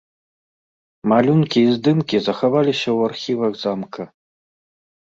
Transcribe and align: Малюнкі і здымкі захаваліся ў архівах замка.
Малюнкі 1.13 1.59
і 1.65 1.69
здымкі 1.75 2.17
захаваліся 2.31 2.87
ў 2.97 3.13
архівах 3.13 3.53
замка. 3.67 4.03